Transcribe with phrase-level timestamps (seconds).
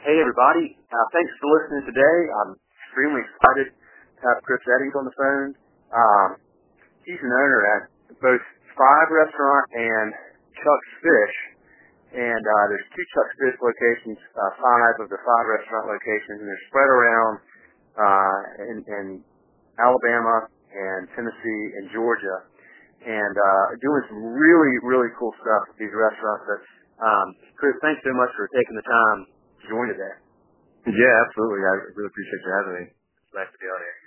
[0.00, 0.80] Hey, everybody.
[0.88, 2.18] Uh, thanks for listening today.
[2.32, 5.52] I'm extremely excited to have Chris Eddings on the phone.
[5.92, 6.28] Um,
[7.04, 7.82] he's an owner at
[8.16, 8.40] both
[8.80, 10.08] Five Restaurant and
[10.56, 11.36] Chuck's Fish.
[12.16, 16.48] And uh, there's two Chuck's Fish locations, uh, five of the five restaurant locations, and
[16.48, 17.34] they're spread around
[18.00, 18.40] uh,
[18.72, 19.04] in, in
[19.76, 22.48] Alabama and Tennessee and Georgia,
[23.04, 26.48] and uh, doing some really, really cool stuff with these restaurants.
[26.48, 26.60] But
[27.04, 27.26] um,
[27.60, 29.28] Chris, thanks so much for taking the time
[29.68, 30.14] join today.
[30.88, 31.60] Yeah, absolutely.
[31.60, 32.84] I really appreciate you having me.
[32.88, 33.98] It's nice to be on here.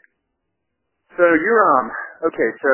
[1.18, 1.88] So you're um
[2.34, 2.50] okay.
[2.62, 2.72] So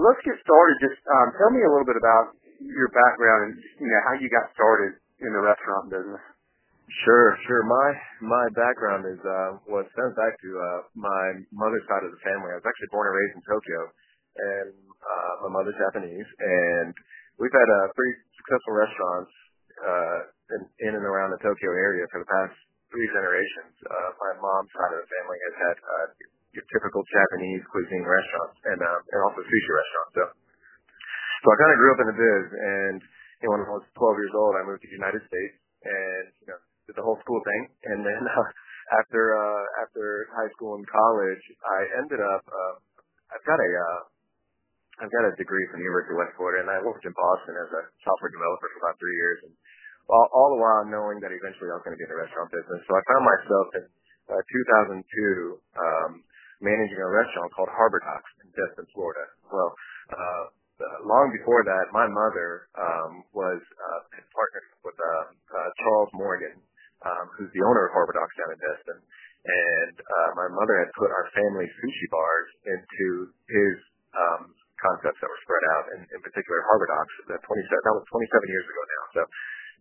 [0.00, 0.74] let's get started.
[0.80, 2.32] Just um, tell me a little bit about
[2.64, 6.22] your background and you know how you got started in the restaurant business.
[7.04, 7.62] Sure, sure.
[7.68, 7.88] My
[8.24, 12.48] my background is uh was stems back to uh my mother's side of the family.
[12.48, 13.80] I was actually born and raised in Tokyo
[14.40, 14.72] and
[15.04, 16.96] uh my mother's Japanese and
[17.36, 19.32] we've had uh pretty successful restaurants
[19.84, 20.18] uh
[20.56, 22.54] in, in and around the Tokyo area for the past
[22.88, 23.74] three generations.
[23.84, 26.06] Uh my mom's side of the family has had uh
[26.56, 30.12] your typical Japanese cuisine restaurants and uh, and also sushi restaurants.
[30.16, 30.24] So
[31.44, 32.98] so I kind of grew up in the biz, and
[33.38, 36.26] you know, when I was 12 years old, I moved to the United States, and
[36.42, 36.58] you know,
[36.90, 37.62] did the whole school thing.
[37.86, 38.48] And then uh,
[38.98, 42.42] after uh, after high school and college, I ended up.
[42.42, 42.74] Uh,
[43.30, 44.02] I've got a uh,
[45.06, 47.54] I've got a degree from the University of West Florida, and I worked in Boston
[47.54, 49.54] as a software developer for about three years, and
[50.08, 52.48] all, all the while knowing that eventually I was going to be in the restaurant
[52.48, 52.80] business.
[52.88, 53.84] So I found myself in
[54.32, 54.42] uh,
[54.96, 55.04] 2002
[55.76, 56.10] um,
[56.64, 59.24] managing a restaurant called Harbor Docks in Destin, Florida.
[59.52, 59.70] Well,
[60.10, 60.44] uh,
[60.78, 66.54] uh, long before that, my mother um, was uh, partnered with uh, uh, Charles Morgan,
[67.02, 68.98] um, who's the owner of Harbor Docks down in Destin.
[69.48, 73.06] And uh, my mother had put our family sushi bars into
[73.50, 73.74] his
[74.14, 74.42] um,
[74.82, 77.14] concepts that were spread out, and in particular Harbor Docks.
[77.34, 79.02] That 27 that was 27 years ago now.
[79.14, 79.20] So,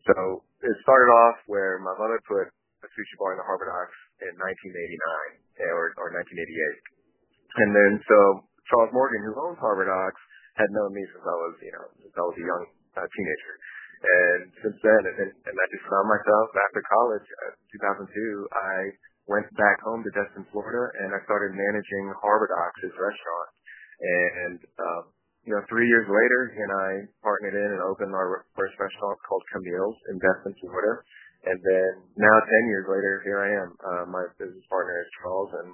[0.05, 2.51] so it started off where my mother put
[2.83, 8.47] a sushi bar in the Harbor Docks in 1989 or, or 1988, and then so
[8.67, 10.21] Charles Morgan, who owns Harbor Docks,
[10.59, 12.63] had known me since I was, you know, since I was a young
[12.99, 13.53] uh, teenager.
[13.97, 18.13] And since then, and, and I just found myself after college, uh, 2002,
[18.53, 18.77] I
[19.25, 23.49] went back home to Destin, Florida, and I started managing Harbor Docks, restaurant.
[23.97, 25.03] And, um,
[25.47, 26.89] you know, three years later, he and I
[27.23, 30.99] partnered in and opened our first restaurant called Camille's in Destin, Florida.
[31.47, 33.69] And then now, 10 years later, here I am.
[33.79, 35.69] Uh, my business partner is Charles, and,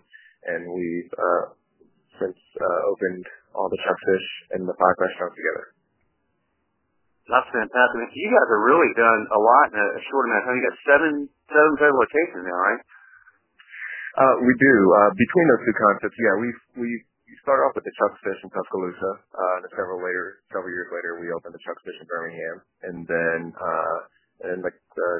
[0.45, 1.43] and we've, uh,
[2.21, 3.25] since, uh, opened
[3.57, 5.73] all the Chuck Fish and the five restaurants together.
[7.25, 8.13] That's fantastic.
[8.13, 10.57] You guys have really done a lot in a short amount of time.
[10.59, 11.11] You got seven
[11.49, 12.81] seven total locations now, right?
[14.19, 14.75] Uh, we do.
[14.91, 16.89] Uh, between those two concepts, yeah, we've we
[17.43, 20.87] we started off with the Chuck's Fish in Tuscaloosa, uh, and several later, several years
[20.95, 23.99] later, we opened the Chuck's Fish in Birmingham, and then uh,
[24.47, 25.11] and the the,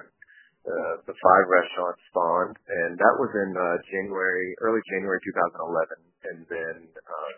[0.72, 6.00] uh, the five restaurants spawned, and that was in uh, January, early January 2011,
[6.32, 7.34] and then uh,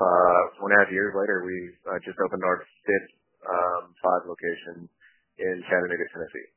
[0.00, 3.12] uh, one and a half years later, we uh, just opened our fifth
[3.44, 4.88] um, five location
[5.36, 6.48] in Chattanooga, Tennessee.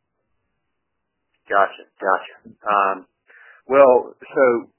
[1.51, 2.36] Gotcha, gotcha.
[2.63, 2.97] Um,
[3.68, 4.72] well, so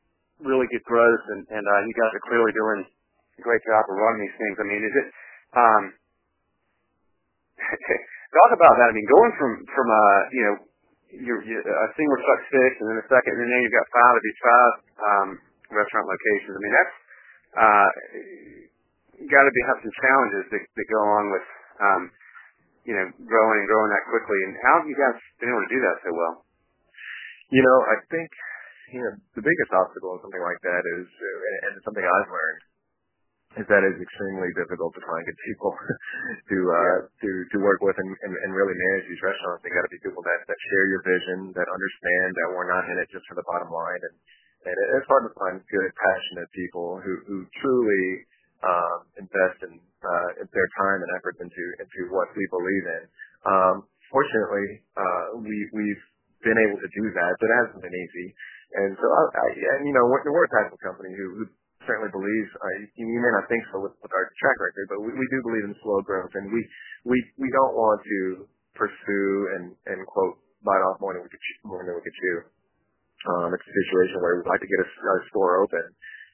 [0.44, 3.96] really good growth, and, and uh, you guys are clearly doing a great job of
[3.96, 4.56] running these things.
[4.60, 5.08] I mean, is it?
[5.56, 5.82] Um,
[8.40, 8.88] talk about that.
[8.90, 10.54] I mean, going from from uh, you know,
[11.26, 14.14] you're, you're a single Chuck's Fish, and then a second, and then you've got five
[14.14, 15.28] of these five um,
[15.74, 16.54] restaurant locations.
[16.54, 16.96] I mean, that's
[17.50, 17.88] uh,
[19.28, 21.46] got to be have some challenges that, that go along with,
[21.82, 22.02] um,
[22.86, 24.38] you know, growing and growing that quickly.
[24.48, 26.34] And how have you guys been able to do that so well?
[27.50, 28.30] You know, I think
[28.90, 32.30] you know the biggest obstacle in something like that is, uh, and it's something I've
[32.30, 32.62] learned,
[33.62, 35.74] is that it's extremely difficult to find good people
[36.50, 39.62] to uh to to work with and, and, and really manage these restaurants.
[39.66, 42.86] They got to be people that that share your vision, that understand that we're not
[42.86, 44.14] in it just for the bottom line, and
[44.70, 48.06] and it's hard to find good, passionate people who who truly
[48.62, 53.02] um, invest in uh, their time and effort into into what we believe in.
[53.50, 53.76] Um,
[54.12, 56.04] fortunately, uh, we we've
[56.42, 58.28] been able to do that, but it hasn't been easy.
[58.70, 59.46] And so, I, I
[59.78, 61.44] and you know, we're, we're a type of company who, who
[61.84, 62.50] certainly believes.
[62.56, 65.38] Uh, you, may not think so with, with our track record, but we, we do
[65.42, 66.60] believe in slow growth, and we
[67.04, 68.46] we we don't want to
[68.78, 72.36] pursue and and quote bite off more than we could more than we could chew.
[73.28, 75.84] Um, it's a situation where we'd like to get a, a store open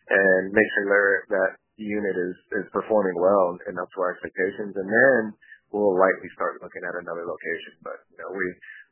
[0.07, 4.73] and make sure that unit is, is performing well and up to our expectations.
[4.77, 5.21] And then
[5.73, 7.75] we'll likely start looking at another location.
[7.85, 8.47] But, you know, we,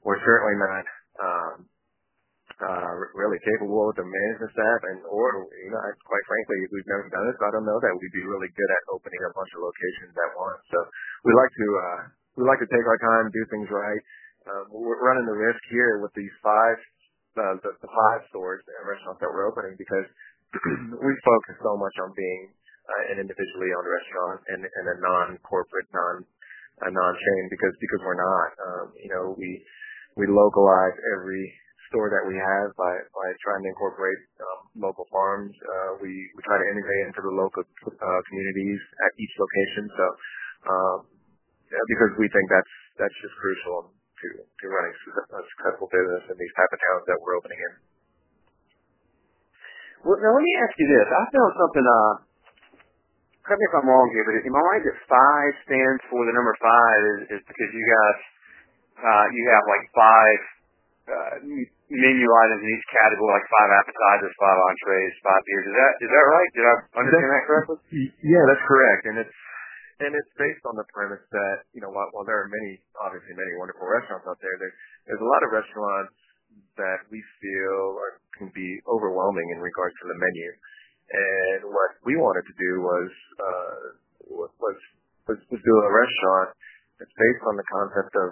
[0.05, 0.85] we're certainly not,
[3.25, 7.09] really capable of the management staff and, or, you know, quite frankly, if we've never
[7.11, 7.37] done this.
[7.41, 10.15] So I don't know that we'd be really good at opening a bunch of locations
[10.15, 10.63] at once.
[10.71, 10.79] So
[11.27, 12.01] we like to, uh,
[12.39, 14.03] we like to take our time, do things right,
[14.45, 16.77] um, we're running the risk here with these five,
[17.41, 20.05] uh, the, the five stores and restaurants that we're opening because
[21.01, 22.53] we focus so much on being
[22.85, 26.29] uh, an individually owned restaurant and, and a non-corporate, non,
[26.85, 28.51] a non-chain because because we're not.
[28.61, 29.65] Um, you know, we
[30.15, 31.45] we localize every
[31.91, 35.55] store that we have by by trying to incorporate um, local farms.
[35.63, 39.85] Uh, we we try to integrate into the local uh, communities at each location.
[39.95, 40.05] So
[40.71, 40.99] um,
[41.71, 46.37] yeah, because we think that's that's just crucial to to running a successful business in
[46.39, 47.73] these type of towns that we're opening in.
[50.07, 51.07] Well, now let me ask you this.
[51.11, 51.87] I found something.
[51.87, 52.15] Uh,
[53.43, 56.35] correct me if I'm wrong here, but am I right that five stands for the
[56.35, 58.19] number five is, is because you guys
[58.99, 60.41] uh, you have like five
[61.05, 61.35] uh,
[61.93, 65.67] menu items in each category, like five appetizers, five entrees, five beers.
[65.69, 66.51] Is that is that right?
[66.55, 67.79] Did I understand that correctly?
[68.25, 69.37] Yeah, that's correct, and it's
[70.03, 73.35] and it's based on the premise that you know while, while there are many obviously
[73.37, 74.73] many wonderful restaurants out there, there
[75.07, 76.15] there's a lot of restaurants
[76.79, 80.49] that we feel are, can be overwhelming in regards to the menu.
[81.05, 83.83] And what we wanted to do was uh,
[84.35, 84.51] was
[85.29, 86.51] was, was do a restaurant
[86.99, 88.31] that's based on the concept of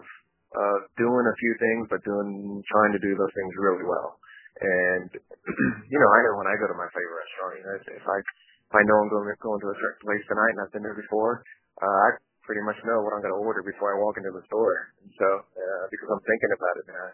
[0.52, 4.20] uh, doing a few things, but doing trying to do those things really well.
[4.60, 5.08] And
[5.92, 8.16] you know, I know when I go to my favorite restaurant, you know, if I
[8.20, 10.96] if I know I'm going going to a certain place tonight and I've been there
[10.96, 11.44] before,
[11.80, 12.08] uh, I
[12.44, 14.92] pretty much know what I'm going to order before I walk into the store.
[15.00, 17.12] And so uh, because I'm thinking about it, man.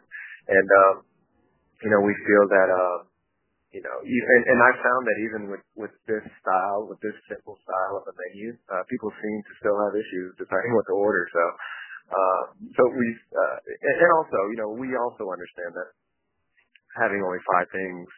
[0.49, 0.95] And um,
[1.87, 2.69] you know, we feel that.
[2.71, 2.99] Uh,
[3.69, 7.61] you know, and, and I found that even with with this style, with this simple
[7.69, 11.29] style of a menu, uh, people seem to still have issues deciding what to order.
[11.29, 11.43] So,
[12.09, 13.07] so we,
[13.37, 15.93] uh, and, and also, you know, we also understand that
[16.97, 18.09] having only five things,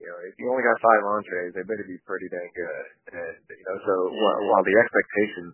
[0.00, 2.86] you know, if you only got five entrees, they better be pretty dang good.
[3.16, 5.52] And you know, so while, while the expectations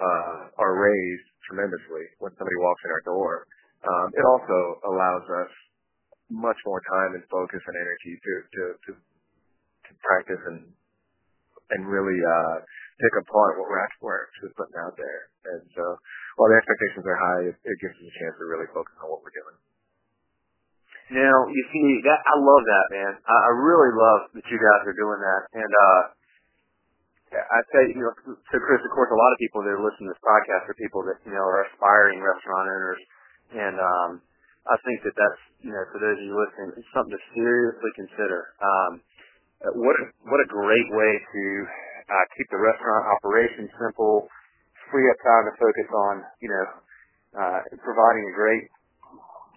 [0.00, 3.32] uh, are raised tremendously when somebody walks in our door,
[3.84, 5.52] um, it also allows us
[6.32, 10.64] much more time and focus and energy to to to, to practice and
[11.76, 12.56] and really uh,
[13.00, 15.22] pick apart what we're actually putting out there.
[15.54, 15.84] And so,
[16.38, 19.10] while the expectations are high, it, it gives us a chance to really focus on
[19.10, 19.56] what we're doing.
[21.12, 23.12] Now, you see, that I love that, man.
[23.28, 25.42] I, I really love that you guys are doing that.
[25.52, 26.02] And uh
[27.34, 29.82] I tell you, you know, so Chris, of course, a lot of people that are
[29.82, 33.00] listening to this podcast are people that you know are aspiring restaurant owners,
[33.50, 34.10] and um,
[34.70, 37.90] I think that that's you know for those of you listening, it's something to seriously
[37.98, 38.54] consider.
[38.62, 38.92] Um,
[39.82, 41.42] what a, what a great way to
[42.08, 44.28] uh, keep the restaurant operation simple,
[44.92, 46.66] free up time to focus on you know
[47.40, 48.64] uh, providing a great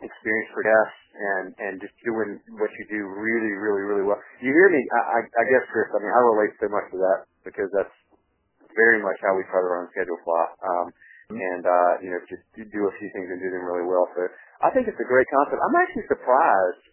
[0.02, 4.20] experience for guests and and just doing what you do really really really well.
[4.42, 4.82] You hear me?
[4.94, 5.90] I, I, I guess Chris.
[5.92, 7.96] I mean, I relate so much to that because that's
[8.78, 10.44] very much how we try to run Schedulefly.
[10.62, 10.86] Um,
[11.34, 11.38] mm-hmm.
[11.42, 14.06] and uh, you know, just do a few things and do them really well.
[14.14, 14.30] So
[14.62, 15.58] I think it's a great concept.
[15.58, 16.86] I'm actually surprised.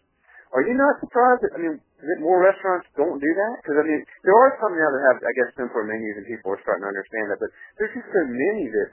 [0.55, 1.43] Are you not surprised?
[1.45, 3.55] That, I mean, that more restaurants don't do that?
[3.61, 6.55] Because I mean, there are some now that have, I guess, simpler menus, and people
[6.55, 7.43] are starting to understand that.
[7.43, 8.89] But there's just so many that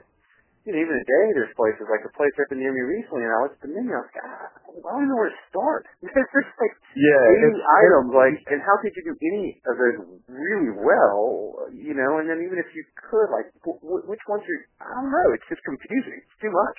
[0.68, 3.38] you know, even today there's places like the place up near me recently, and I
[3.40, 5.82] looked at the menu, I was like, ah, I don't even know where to start.
[6.04, 9.98] There's just like yeah, 80 items, like, and how could you do any of those
[10.28, 12.20] really well, you know?
[12.20, 14.60] And then even if you could, like, w- which ones are?
[14.86, 15.28] I don't know.
[15.34, 16.22] It's just confusing.
[16.22, 16.78] It's too much.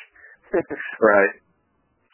[1.03, 1.33] right.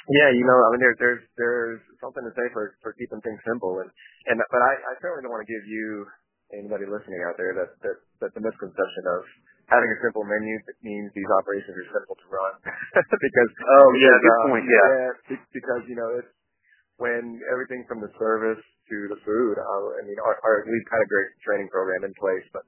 [0.09, 3.37] Yeah, you know, I mean, there's there's there's something to say for for keeping things
[3.45, 3.89] simple, and
[4.25, 6.09] and but I I certainly don't want to give you
[6.49, 9.21] anybody listening out there that that that the misconception of
[9.69, 12.53] having a simple menu means these operations are simple to run
[13.29, 13.51] because
[13.81, 14.89] oh yeah good uh, point yeah.
[14.89, 16.33] yeah because you know it's
[16.97, 21.05] when everything from the service to the food uh, I mean our, our we've had
[21.05, 22.65] a great training program in place but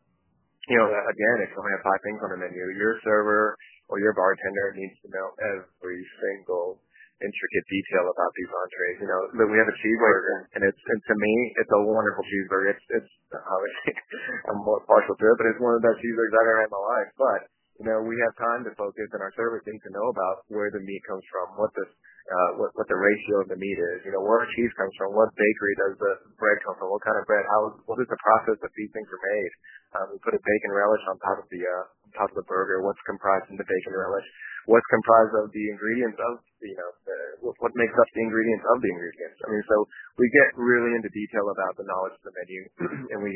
[0.69, 3.57] you know again if you only have five things on the menu your server
[3.89, 6.85] or your bartender needs to know every single
[7.21, 8.97] intricate detail about these entrees.
[9.05, 12.73] You know, we have a cheeseburger, and it's and to me, it's a wonderful cheeseburger.
[12.73, 13.93] It's it's obviously
[14.49, 16.69] I'm more partial to it, but it's one of the best cheeseburgers I've ever had
[16.69, 17.09] in my life.
[17.17, 17.41] But
[17.81, 20.85] you know, we have time to focus, and our need to know about where the
[20.85, 21.89] meat comes from, what this
[22.29, 24.05] uh, what what the ratio of the meat is.
[24.05, 27.01] You know, where our cheese comes from, what bakery does the bread come from, what
[27.01, 29.51] kind of bread, how what is the process that these things are made.
[29.97, 32.45] Um, we put a bacon relish on top of the uh, on top of the
[32.45, 32.85] burger.
[32.85, 34.29] What's comprised in the bacon relish?
[34.69, 37.17] what's comprised of the ingredients of you know the,
[37.57, 39.37] what makes up the ingredients of the ingredients.
[39.41, 39.77] I mean, so
[40.21, 42.61] we get really into detail about the knowledge of the menu,
[43.15, 43.33] and we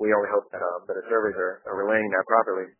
[0.00, 2.72] we only hope that um, that the servers are, are relaying that properly,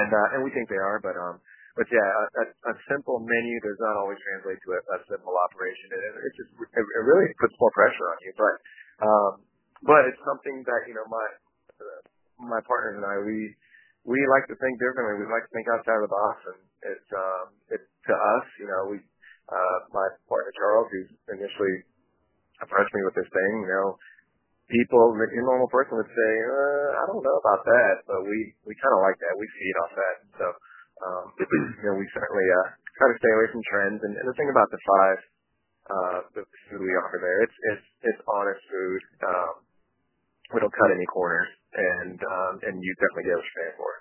[0.00, 1.40] and uh, and we think they are, but um.
[1.72, 5.88] But yeah, a, a simple menu does not always translate to a, a simple operation.
[5.88, 8.32] It, it just it really puts more pressure on you.
[8.36, 8.54] But
[9.00, 9.32] um,
[9.80, 11.26] but it's something that you know my
[11.80, 12.02] uh,
[12.44, 13.56] my partners and I we
[14.04, 15.22] we like to think differently.
[15.22, 16.60] We like to think outside of the box, and
[16.92, 18.98] it's um, it to us, you know, we
[19.48, 21.76] uh, my partner Charles, who's initially
[22.62, 23.88] approached me with this thing, you know,
[24.72, 28.72] people, a normal person would say, uh, I don't know about that, but we, we
[28.80, 29.36] kind of like that.
[29.36, 30.16] We feed off that.
[30.40, 30.46] So,
[31.04, 31.24] um,
[31.84, 34.00] you know, we certainly, uh, try to stay away from trends.
[34.02, 35.18] And, and the thing about the five,
[35.92, 39.00] uh, the food we offer there, it's, it's, it's honest food.
[39.28, 39.54] Um,
[40.56, 43.92] we don't cut any corners and, um, and you definitely get what you're paying for.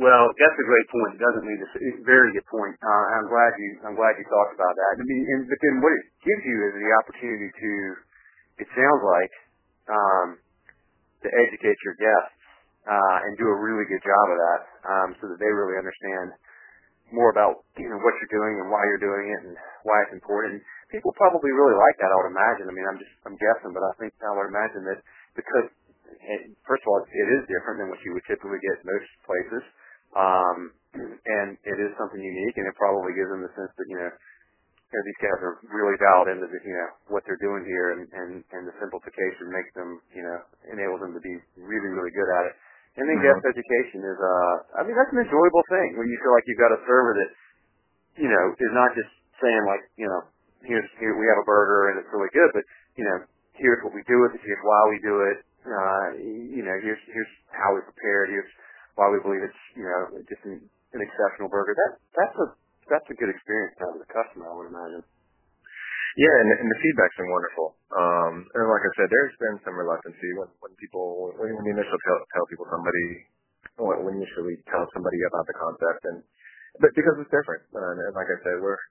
[0.00, 1.18] Well, that's a great point.
[1.18, 2.72] It doesn't mean it's a very good point.
[2.80, 4.92] Uh, I'm glad you I'm glad you talked about that.
[4.96, 7.70] I mean, and, but then what it gives you is the opportunity to
[8.60, 9.34] it sounds like,
[9.88, 10.28] um,
[11.24, 12.36] to educate your guests
[12.84, 16.32] uh, and do a really good job of that, um, so that they really understand
[17.10, 20.14] more about you know what you're doing and why you're doing it and why it's
[20.14, 20.62] important.
[20.94, 22.10] People probably really like that.
[22.10, 22.66] I would imagine.
[22.70, 25.00] I mean, I'm just I'm guessing, but I think I would imagine that
[25.34, 25.66] because
[26.66, 29.64] first of all, it is different than what you would typically get most places,
[30.14, 30.58] um,
[30.94, 34.10] and it is something unique, and it probably gives them the sense that you know
[34.90, 37.94] you know, these guys are really dialed into the, you know, what they're doing here
[37.94, 42.10] and, and, and the simplification makes them, you know, enables them to be really, really
[42.10, 42.54] good at it.
[42.98, 43.38] And then mm-hmm.
[43.38, 46.58] guest education is, uh, I mean, that's an enjoyable thing when you feel like you've
[46.58, 47.30] got a server that,
[48.18, 50.26] you know, is not just saying like, you know,
[50.66, 52.66] here's, here we have a burger and it's really good, but,
[52.98, 53.22] you know,
[53.54, 55.38] here's what we do with it, here's why we do it,
[55.70, 58.52] uh, you know, here's, here's how we prepare it, here's
[58.98, 60.58] why we believe it's, you know, just an,
[60.92, 61.78] an exceptional burger.
[61.78, 62.46] That, that's a,
[62.90, 65.04] that's a good experience have with a customer, I would imagine.
[66.18, 67.78] Yeah, and, and the feedback's been wonderful.
[67.94, 71.72] Um, and like I said, there's been some reluctancy when, when people, when, when you
[71.78, 73.06] initially tell, tell people somebody,
[73.78, 76.18] when, when you initially tell somebody about the concept, and
[76.82, 77.62] but because it's different.
[77.72, 78.82] And, and like I said, we're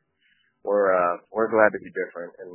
[0.64, 2.52] we're uh, we're glad to be different, and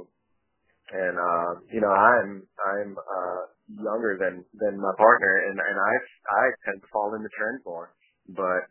[0.92, 5.94] and uh, you know, I'm I'm uh, younger than than my partner, and and I
[6.28, 7.92] I tend to fall into trends more,
[8.28, 8.68] but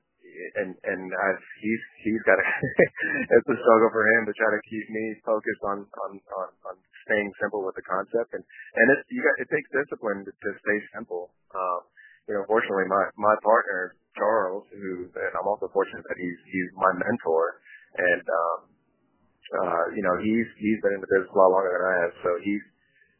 [0.61, 2.45] and and as he's he's got a
[3.37, 6.75] it's a struggle for him to try to keep me focused on on on, on
[7.05, 8.33] staying simple with the concept.
[8.33, 11.31] And and it's you got it takes discipline to, to stay simple.
[11.53, 11.81] Um,
[12.27, 16.69] you know, fortunately, my my partner Charles, who and I'm also fortunate that he's he's
[16.77, 17.43] my mentor,
[17.97, 18.59] and um,
[19.59, 22.13] uh, you know he's he's been in the business a lot longer than I have,
[22.23, 22.63] so he's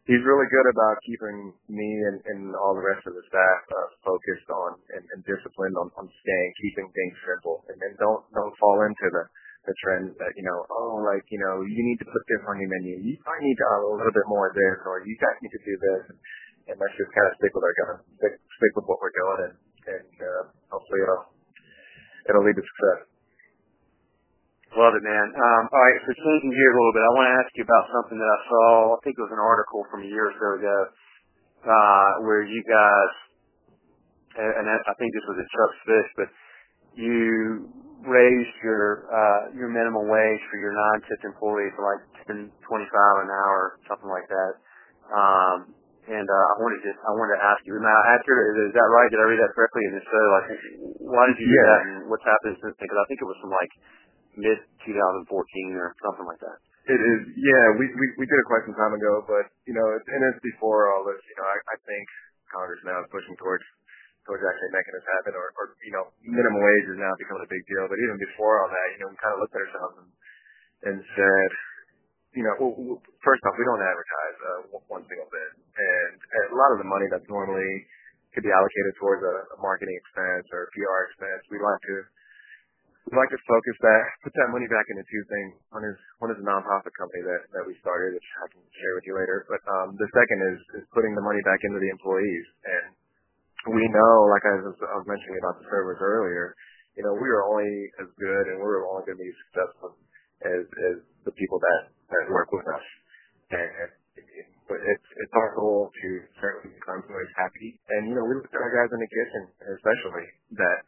[0.07, 3.87] he's really good about keeping me and, and all the rest of the staff uh,
[4.03, 8.55] focused on and, and disciplined on, on staying, keeping things simple, and then don't don't
[8.59, 9.23] fall into the
[9.63, 12.59] the trend that you know, oh, like you know, you need to put this on
[12.59, 12.99] your menu.
[12.99, 15.55] You probably need to add a little bit more of this, or you guys need
[15.55, 16.19] to do this, and,
[16.67, 19.39] and let's just kind of stick with our guns, stick, stick with what we're doing,
[19.47, 19.55] and
[19.87, 21.23] and uh, hopefully it'll
[22.27, 23.12] it'll lead to success.
[24.73, 25.27] Love it, man.
[25.37, 27.85] Um, all right, so changing gears a little bit, I want to ask you about
[27.93, 28.97] something that I saw.
[28.97, 30.77] I think it was an article from a year or so ago,
[31.69, 33.13] uh, where you guys,
[34.37, 36.29] and I think this was at Chuck's Fish, but
[36.97, 37.69] you
[38.05, 43.15] raised your uh, your minimum wage for your non-tipped employees to like ten twenty five
[43.25, 44.53] an hour, something like that.
[45.13, 45.57] Um,
[46.09, 48.45] and uh, I wanted to I wanted to ask you, am I accurate?
[48.57, 49.09] Is, is that right?
[49.13, 49.83] Did I read that correctly?
[49.87, 50.47] And if so, like,
[51.13, 51.79] why did you do that?
[51.85, 52.75] And what's happened since?
[52.75, 53.71] Because I think it was some like
[54.35, 55.29] mid 2014
[55.77, 56.57] or something like that.
[56.83, 57.65] It is, yeah.
[57.79, 60.41] We, we we did it quite some time ago, but you know, it's, and it's
[60.43, 61.21] before all this.
[61.31, 62.03] You know, I, I think
[62.51, 63.63] Congress now is pushing towards
[64.27, 67.51] towards actually making this happen, or, or you know, minimum wage is now becoming a
[67.51, 67.87] big deal.
[67.87, 70.09] But even before all that, you know, we kind of looked at ourselves and,
[70.91, 71.49] and said,
[72.35, 76.57] you know, well, first off, we don't advertise uh, one single bit, and, and a
[76.57, 77.71] lot of the money that's normally
[78.33, 81.95] could be allocated towards a, a marketing expense or a PR expense, we like to
[83.07, 85.51] we'd like to focus that, put that money back into two things.
[85.75, 88.93] One is one is a nonprofit company that that we started, which I can share
[88.95, 89.43] with you later.
[89.51, 92.47] But um, the second is is putting the money back into the employees.
[92.63, 92.87] And
[93.75, 96.55] we know, like I was, I was mentioning about the servers earlier,
[96.95, 97.71] you know, we are only
[98.03, 99.97] as good and we're only going to be successful
[100.43, 101.81] as as the people that
[102.11, 102.85] that work with us.
[103.51, 103.89] And
[104.67, 106.07] but it's it's our goal to
[106.39, 107.79] certainly become employees happy.
[107.97, 109.43] And you know, we look at our guys in the kitchen,
[109.75, 110.27] especially
[110.59, 110.79] that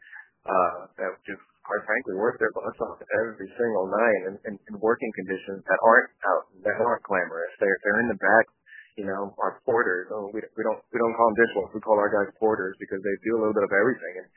[0.46, 4.74] uh that just quite frankly, work their butts off every single night in, in, in
[4.78, 7.52] working conditions that aren't out, that aren't glamorous.
[7.58, 8.46] They're they're in the back,
[8.94, 10.06] you know, our porters.
[10.14, 11.74] Oh, we we don't we don't call them dishwashers.
[11.74, 14.28] We call our guys porters because they do a little bit of everything, and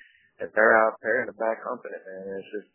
[0.42, 2.72] and they're out there in the back humping it, and it's just,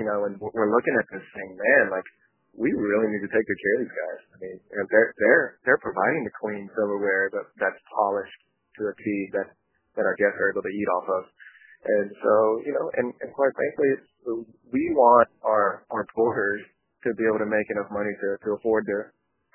[0.00, 2.06] you know, and we're looking at this thing, man, like
[2.54, 4.20] we really need to take good care of these guys.
[4.34, 4.56] I mean,
[4.90, 8.40] they're they're they're providing the clean silverware that that's polished
[8.78, 9.04] to a T
[9.36, 9.48] that
[9.98, 11.22] that our guests are able to eat off of.
[11.84, 12.34] And so,
[12.66, 13.90] you know, and, and quite frankly,
[14.72, 16.60] we want our, our porters
[17.04, 18.98] to be able to make enough money to, to afford to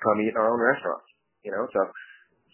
[0.02, 1.06] come eat in our own restaurants,
[1.46, 1.80] you know, so,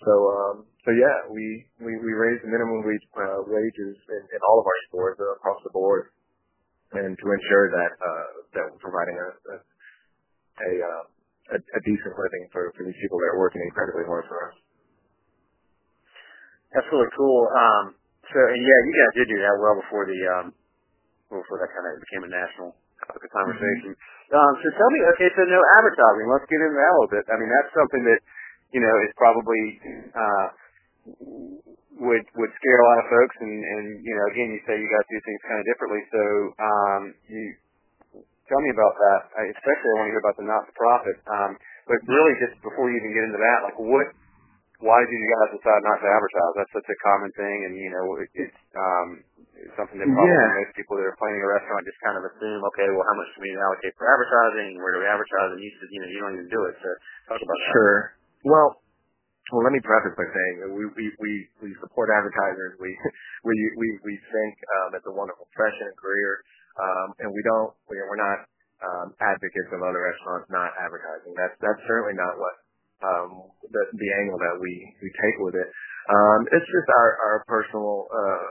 [0.04, 4.40] so, um, so yeah, we, we, we raised the minimum wage, uh, wages in, in
[4.48, 6.02] all of our stores across the board.
[6.92, 9.56] and to ensure that uh, that we're providing a a,
[10.42, 11.04] a, uh,
[11.54, 14.56] a, a decent living for, for these people that are working incredibly hard for us.
[16.74, 17.48] That's really cool.
[17.48, 17.84] Um,
[18.30, 20.46] so, and yeah, you guys did do that well before the um,
[21.26, 23.96] before that kind of became a national topic of conversation.
[23.96, 24.36] Mm-hmm.
[24.38, 26.26] Um, so tell me, okay, so no advertising.
[26.30, 27.24] Let's get into that a little bit.
[27.28, 28.20] I mean, that's something that
[28.72, 29.62] you know is probably
[30.14, 30.46] uh,
[32.00, 33.36] would would scare a lot of folks.
[33.42, 36.02] And and you know, again, you say you guys do things kind of differently.
[36.14, 36.22] So
[36.62, 37.44] um, you
[38.48, 39.20] tell me about that.
[39.36, 41.16] I, especially, I want to hear about the not for profit.
[41.28, 41.50] Um,
[41.90, 44.08] but really, just before you even get into that, like what
[44.82, 46.52] why did you guys decide not to advertise?
[46.58, 49.08] That's such a common thing, and you know, it, it's um,
[49.54, 50.58] it's something that probably yeah.
[50.58, 53.30] most people that are planning a restaurant just kind of assume, okay, well, how much
[53.38, 54.82] do we allocate for advertising?
[54.82, 55.54] Where do we advertise?
[55.54, 56.74] And you said, you know, you don't even do it.
[56.82, 56.90] So
[57.30, 57.70] talk about that.
[57.70, 57.98] Sure.
[58.42, 58.68] Well,
[59.54, 62.74] well, let me preface by saying that we we we, we support advertisers.
[62.82, 62.90] We
[63.48, 66.42] we we we think um, it's a wonderful profession and career,
[66.82, 68.50] um, and we don't we, we're not
[68.82, 71.38] um, advocates of other restaurants not advertising.
[71.38, 72.58] That's that's certainly not what
[73.02, 73.30] um,
[73.66, 75.68] the the angle that we we take with it.
[76.10, 78.46] Um, it's just our our personal uh,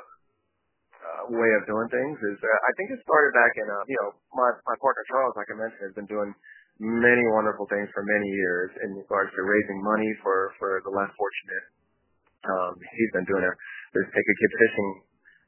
[1.02, 2.16] uh, way of doing things.
[2.20, 5.36] Is uh, I think it started back in uh, you know my my partner Charles,
[5.36, 6.32] like I mentioned, has been doing
[6.80, 11.12] many wonderful things for many years in regards to raising money for for the less
[11.14, 11.66] fortunate.
[12.42, 13.54] Um, he's been doing a
[13.94, 14.90] this take a kid fishing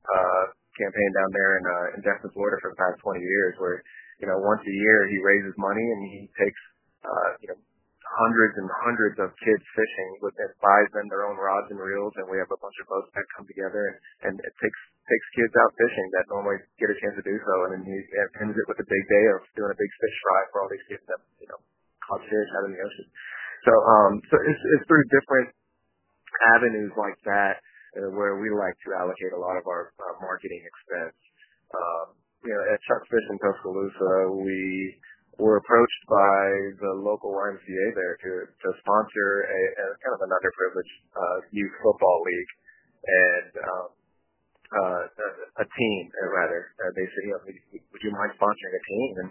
[0.04, 0.44] uh,
[0.78, 3.82] campaign down there in uh, in Destin, Florida for the past 20 years, where
[4.20, 6.62] you know once a year he raises money and he takes
[7.02, 7.58] uh, you know
[8.14, 12.14] hundreds and hundreds of kids fishing with and buys them their own rods and reels
[12.22, 13.98] and we have a bunch of boats that come together and,
[14.30, 17.54] and it takes takes kids out fishing that normally get a chance to do so
[17.68, 17.98] and then he
[18.40, 20.86] ends it with a big day of doing a big fish fry for all these
[20.88, 21.60] kids that you know
[22.06, 23.08] caught fish out in the ocean.
[23.66, 25.50] So um so it's it's through different
[26.58, 27.62] avenues like that
[27.98, 31.18] uh, where we like to allocate a lot of our uh, marketing expense.
[31.74, 34.98] Um, you know, at Chuck Fish in Tuscaloosa, we
[35.42, 36.42] were approached by
[36.78, 41.74] the local YMCA there to to sponsor a, a kind of an underprivileged uh, youth
[41.82, 42.52] football league,
[43.06, 43.88] and um,
[44.74, 45.30] uh, a,
[45.62, 46.74] a team uh, rather.
[46.82, 47.58] Uh, they said, you know, would,
[47.94, 49.10] would you mind sponsoring a team?
[49.26, 49.30] And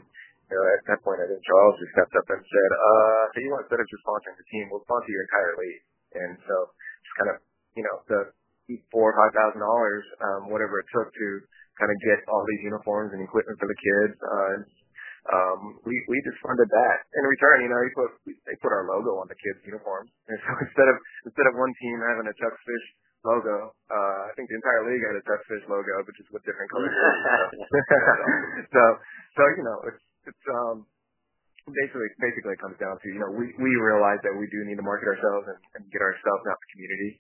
[0.50, 3.36] you know, at that point, I think Charles just stepped up and said, uh, so
[3.40, 5.82] you want instead of just sponsoring the team, we'll sponsor your entire league.
[6.12, 6.54] And so
[7.06, 7.36] just kind of,
[7.72, 8.20] you know, the
[8.92, 11.28] four or five thousand dollars, um, whatever it took to
[11.80, 14.14] kind of get all these uniforms and equipment for the kids.
[14.20, 14.54] Uh,
[15.30, 16.96] um, we we just funded that.
[17.14, 18.10] In return, you know, he put
[18.42, 20.96] they put our logo on the kids' uniforms, and so instead of
[21.30, 22.86] instead of one team having a Chuck's Fish
[23.22, 26.42] logo, uh, I think the entire league had a Chuck's Fish logo, but just with
[26.42, 26.90] different colors.
[28.74, 28.82] so
[29.38, 30.90] so you know, it's it's um
[31.70, 34.74] basically basically it comes down to you know we we realize that we do need
[34.74, 37.12] to market ourselves and, and get ourselves out to the community.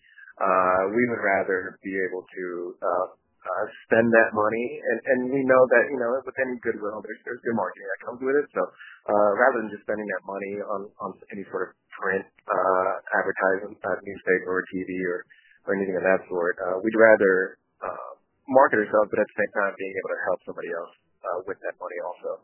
[0.42, 2.44] Uh, we would rather be able to
[2.82, 3.06] uh,
[3.42, 7.20] uh, spend that money, and and we know that you know with any goodwill, there's
[7.26, 8.46] there's good marketing that comes with it.
[8.54, 8.62] So
[9.10, 13.74] uh, rather than just spending that money on on any sort of print uh, advertising,
[13.82, 15.26] uh, newspaper or TV or
[15.66, 18.10] or anything of that sort, uh, we'd rather uh,
[18.50, 21.58] market ourselves, but at the same time being able to help somebody else uh, with
[21.62, 22.42] that money also.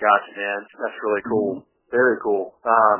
[0.00, 0.60] Gotcha, man.
[0.78, 1.50] That's really cool.
[1.60, 1.90] Mm-hmm.
[1.90, 2.54] Very cool.
[2.64, 2.98] Um,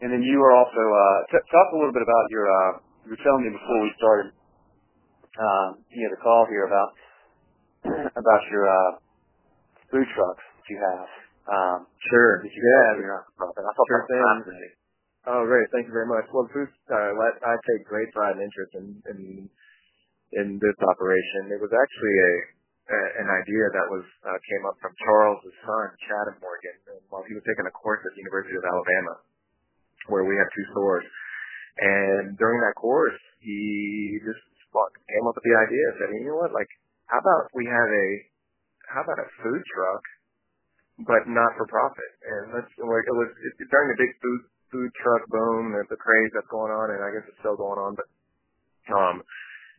[0.00, 2.46] and then you were also uh, t- talk a little bit about your.
[2.48, 2.72] Uh,
[3.04, 4.32] you were telling me before we started
[5.38, 6.90] um, you know, the call here about
[8.22, 8.92] about your uh,
[9.90, 11.08] food trucks that you have.
[11.50, 11.78] Um,
[12.10, 12.42] sure.
[12.42, 12.82] That you yeah.
[12.90, 14.22] Have I thought sure thing.
[15.28, 15.68] Oh, great.
[15.70, 16.24] Thank you very much.
[16.32, 19.18] Well, food, uh, I take great pride and interest in, in
[20.32, 21.50] in this operation.
[21.50, 22.34] It was actually a,
[22.88, 26.76] a an idea that was uh, came up from Charles' son, Chad Morgan,
[27.10, 29.14] while he was taking a course at the University of Alabama,
[30.08, 31.04] where we have two stores.
[31.80, 35.84] And during that course, he just came up with the idea.
[35.98, 36.54] Said, you know what?
[36.54, 36.70] Like,
[37.10, 38.08] how about we have a
[38.90, 40.02] how about a food truck,
[41.06, 42.10] but not for profit?
[42.26, 45.98] And let's like it was it, during the big food food truck boom, the, the
[45.98, 47.98] craze that's going on, and I guess it's still going on.
[47.98, 48.08] But
[48.94, 49.16] um,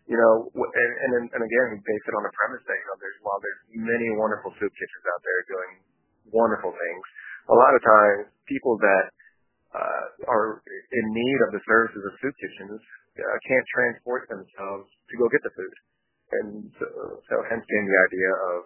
[0.08, 3.20] you know, and and and again, based it on the premise that you know, there's
[3.24, 5.72] while there's many wonderful soup kitchens out there doing
[6.36, 7.04] wonderful things,
[7.52, 9.12] a lot of times people that
[9.72, 12.82] uh, are in need of the services of soup kitchens
[13.20, 15.76] uh, can't transport themselves to go get the food.
[16.32, 16.88] And so,
[17.28, 18.60] so hence came the idea of,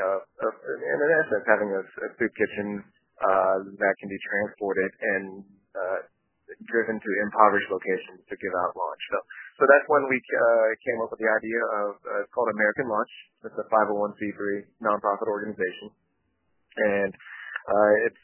[0.00, 2.80] uh, of in essence, having a, a soup kitchen
[3.20, 5.26] uh, that can be transported and
[5.76, 6.00] uh,
[6.64, 9.02] driven to impoverished locations to give out lunch.
[9.12, 9.18] So,
[9.60, 12.88] so that's when we uh, came up with the idea of uh, it's called American
[12.88, 13.12] Lunch.
[13.44, 14.40] It's a 501c3
[14.80, 15.92] nonprofit organization,
[16.78, 17.12] and
[17.68, 18.22] uh, it's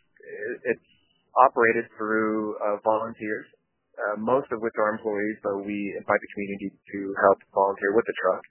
[0.73, 0.89] it's
[1.37, 3.47] operated through uh, volunteers
[3.95, 8.07] uh, most of which are employees, but we invite the community to help volunteer with
[8.07, 8.43] the truck.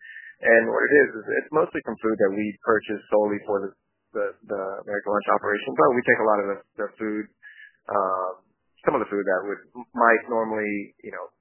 [0.43, 3.71] And what it is is it's mostly from food that we purchase solely for the
[4.13, 7.25] the, the American Lunch operation, but we take a lot of the, the food,
[7.89, 8.45] um,
[8.85, 9.57] some of the food that would
[9.97, 11.33] might normally, you know,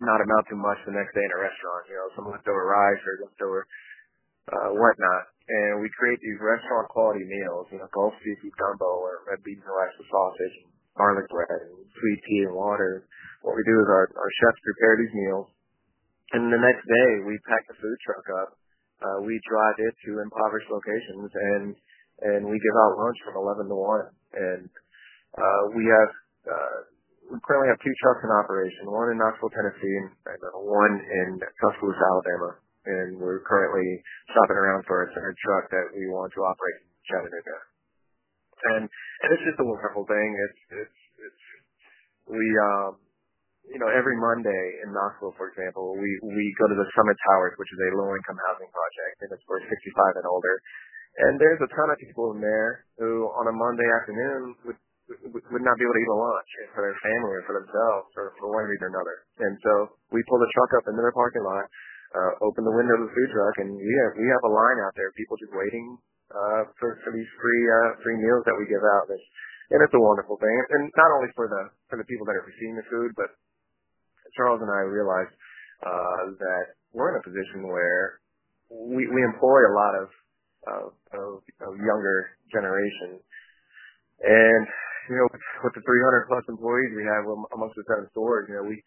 [0.00, 1.84] not amount to much the next day in a restaurant.
[1.92, 3.68] You know, some leftover rice or leftover
[4.48, 5.36] uh, whatnot.
[5.44, 9.60] And we create these restaurant quality meals, you know, Gulf seafood gumbo or red beans
[9.60, 13.06] and rice with sausage and garlic bread and sweet tea and water.
[13.42, 15.54] What we do is our, our chefs prepare these meals
[16.34, 18.50] and the next day, we pack the food truck up.
[18.98, 21.66] Uh, we drive it to impoverished locations, and
[22.26, 24.06] and we give out lunch from 11 to 1.
[24.38, 24.66] And
[25.38, 26.10] uh, we have
[26.50, 26.78] uh,
[27.30, 32.02] we currently have two trucks in operation, one in Knoxville, Tennessee, and, one in Tuscaloosa,
[32.02, 32.50] Alabama.
[32.84, 33.86] And we're currently
[34.34, 37.73] shopping around for a third truck that we want to operate in Chattanooga.
[38.72, 40.28] And and it's just a wonderful thing.
[40.40, 41.44] It's it's it's
[42.32, 43.04] we um
[43.64, 47.56] you know, every Monday in Knoxville, for example, we we go to the Summit Towers,
[47.56, 50.54] which is a low income housing project, and it's for 65 and older.
[51.14, 54.78] And there's a ton of people in there who, on a Monday afternoon, would
[55.32, 58.32] would not be able to eat a lunch for their family or for themselves or
[58.40, 59.16] for one reason or another.
[59.36, 59.72] And so
[60.16, 61.68] we pull the truck up into their parking lot,
[62.16, 64.78] uh, open the window of the food truck, and we have we have a line
[64.84, 66.00] out there, people just waiting
[66.32, 69.10] uh, for for these free uh, free meals that we give out.
[69.10, 69.20] And,
[69.74, 72.46] and it's a wonderful thing, and not only for the for the people that are
[72.46, 73.32] receiving the food, but
[74.36, 75.32] Charles and I realized
[75.84, 78.20] uh, that we're in a position where
[78.70, 80.08] we, we employ a lot of,
[80.66, 81.30] of, of,
[81.68, 83.20] of younger generation,
[84.22, 84.64] and
[85.10, 85.28] you know,
[85.60, 88.80] with, the 300 plus employees we have amongst the seven stores, you know, we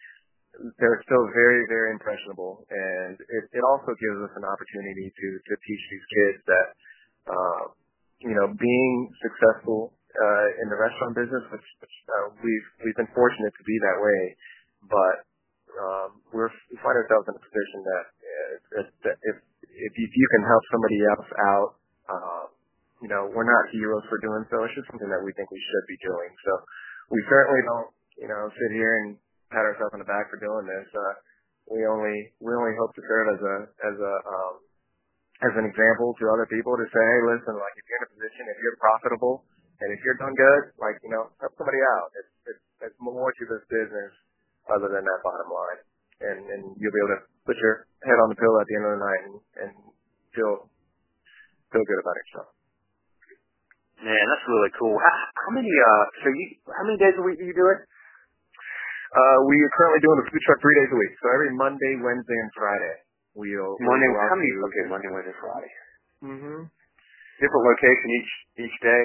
[0.82, 5.54] they're still very, very impressionable, and it, it also gives us an opportunity to to
[5.54, 6.67] teach these kids that,
[8.24, 13.12] you know, being successful uh, in the restaurant business, which, which uh, we've we've been
[13.13, 14.22] fortunate to be that way,
[14.90, 15.28] but
[15.78, 20.28] um, we're, we find ourselves in a position that, uh, if, if you, if you
[20.34, 21.70] can help somebody else out,
[22.10, 22.46] uh,
[23.06, 24.66] you know, we're not heroes for doing so.
[24.66, 26.32] It's just something that we think we should be doing.
[26.42, 26.52] So
[27.13, 29.22] we certainly don't, you know, sit here and
[29.54, 30.88] pat ourselves on the back for doing this.
[30.90, 31.13] Uh,
[31.70, 34.54] we only, we only hope to serve as a, as a, um,
[35.45, 38.12] as an example to other people to say, hey, listen, like if you're in a
[38.15, 39.45] position, if you're profitable,
[39.84, 42.10] and if you're doing good, like you know, help somebody out.
[42.17, 44.13] It's it's, it's more to this business
[44.71, 45.82] other than that bottom line.
[46.17, 48.86] And, and you'll be able to put your head on the pillow at the end
[48.89, 49.71] of the night and, and
[50.34, 50.65] feel,
[51.69, 52.50] feel good about yourself.
[54.02, 54.97] Man, that's really cool.
[54.97, 57.80] How, how many, uh, so you, how many days a week do you do it?
[59.13, 61.13] Uh, we are currently doing the food truck three days a week.
[61.21, 62.95] So every Monday, Wednesday, and Friday.
[63.38, 65.73] We'll, Monday, we'll how many, okay, Monday, Wednesday, Friday.
[66.26, 66.60] Mm-hmm.
[67.38, 68.32] Different location each,
[68.65, 69.02] each day?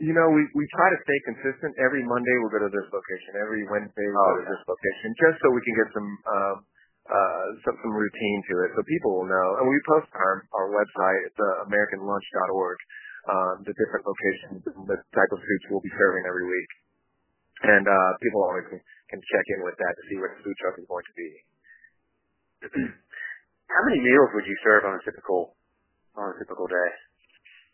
[0.00, 1.72] You know, we we try to stay consistent.
[1.80, 3.32] Every Monday we'll go to this location.
[3.40, 6.56] Every Wednesday we'll oh, go to this location, just so we can get some um,
[7.08, 9.48] uh, some some routine to it, so people will know.
[9.56, 12.78] And we post on our our website, it's uh, AmericanLunch.org,
[13.24, 16.70] um, the different locations and the type of foods we'll be serving every week.
[17.64, 20.56] And uh, people always can, can check in with that to see where the food
[20.60, 21.30] truck is going to be.
[23.70, 25.56] How many meals would you serve on a typical
[26.16, 26.90] on a typical day?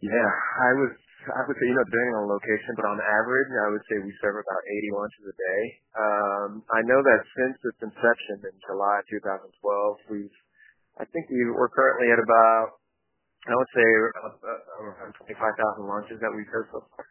[0.03, 0.93] Yeah, I was
[1.31, 4.11] I would say, you know, depending on location, but on average, I would say we
[4.19, 5.63] serve about 80 lunches a day.
[5.95, 10.37] Um, I know that since its inception in July 2012, we've,
[10.99, 12.83] I think we, we're currently at about,
[13.47, 13.87] I would say,
[14.19, 15.39] uh, around 25,000
[15.87, 17.07] lunches that we've served so far.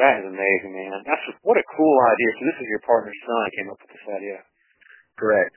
[0.00, 1.06] That is amazing, man.
[1.06, 2.30] That's what a cool idea.
[2.36, 4.38] So this is your partner's son that came up with this idea.
[5.18, 5.54] Correct.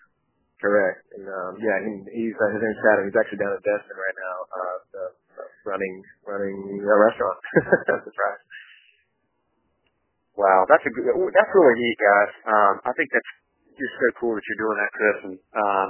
[0.59, 0.99] Correct.
[1.15, 3.95] And um yeah, he, he's uh, his name's Chad, and he's actually down in Destin
[3.95, 4.35] right now.
[4.51, 5.03] Uh, the,
[5.63, 5.95] running
[6.27, 7.39] running a restaurant.
[8.03, 8.41] right.
[10.35, 12.31] Wow, that's a good, that's really neat, guys.
[12.47, 13.33] Um, I think that's
[13.75, 15.17] just so cool that you're doing that, Chris.
[15.27, 15.89] And um,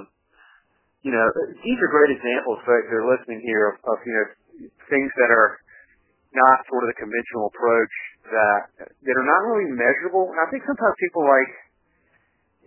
[1.05, 1.25] you know,
[1.61, 2.87] these are great examples, folks.
[2.89, 4.25] That are listening here of, of you know
[4.89, 5.61] things that are
[6.33, 7.93] not sort of the conventional approach
[8.29, 10.29] that that are not really measurable.
[10.33, 11.49] And I think sometimes people like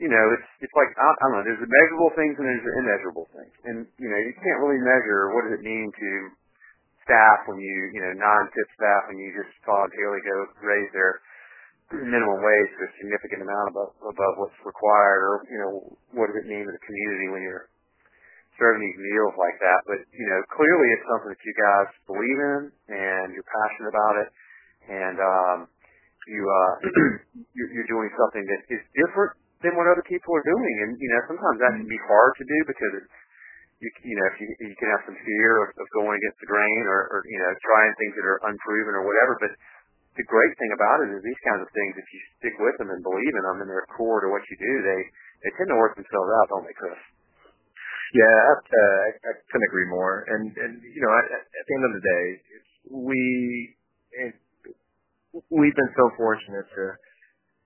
[0.02, 1.44] you know, it's it's like I, don't know.
[1.46, 4.82] There's the measurable things and there's the immeasurable things, and you know, you can't really
[4.82, 6.10] measure what does it mean to
[7.04, 11.20] staff when you, you know, non-tip staff when you just voluntarily go raise their
[11.92, 15.72] minimum wage to a significant amount above, above what's required or, you know,
[16.16, 17.68] what does it mean to the community when you're
[18.56, 19.80] serving these meals like that.
[19.84, 22.60] But, you know, clearly it's something that you guys believe in
[22.96, 24.28] and you're passionate about it
[24.88, 25.58] and, um,
[26.30, 26.72] you, uh,
[27.58, 30.74] you're doing something that is different than what other people are doing.
[30.86, 33.14] And, you know, sometimes that can be hard to do because it's,
[33.82, 36.50] you, you know, if you, you can have some fear of, of going against the
[36.50, 39.38] grain or, or, you know, trying things that are unproven or whatever.
[39.42, 39.52] But
[40.18, 42.90] the great thing about it is these kinds of things, if you stick with them
[42.94, 45.00] and believe in them and they're core to what you do, they,
[45.46, 46.98] they tend to work themselves out, don't they, Chris?
[48.12, 50.28] Yeah, uh, I, I couldn't agree more.
[50.28, 52.26] And and you know, at, at the end of the day,
[52.92, 53.20] we
[54.12, 54.34] it,
[55.48, 56.84] we've been so fortunate to